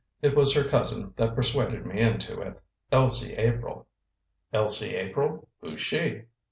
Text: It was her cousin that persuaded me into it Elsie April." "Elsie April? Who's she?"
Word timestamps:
It 0.19 0.35
was 0.35 0.55
her 0.55 0.63
cousin 0.63 1.13
that 1.17 1.35
persuaded 1.35 1.85
me 1.85 1.99
into 1.99 2.41
it 2.41 2.59
Elsie 2.91 3.35
April." 3.35 3.85
"Elsie 4.51 4.95
April? 4.95 5.47
Who's 5.59 5.79
she?" 5.79 6.23